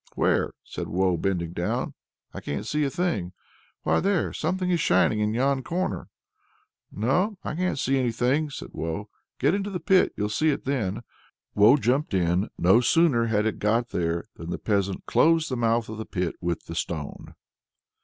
[0.15, 1.93] "Where?" said Woe, bending down;
[2.33, 3.33] "I can't see a thing."
[3.83, 6.09] "Why there; something is shining in yon corner!"
[6.91, 9.09] "No, I can't see anything," said Woe.
[9.37, 11.03] "Get into the pit; you'll see it then."
[11.53, 15.87] Woe jumped in: no sooner had it got there than the peasant closed the mouth
[15.87, 17.35] of the pit with the stone.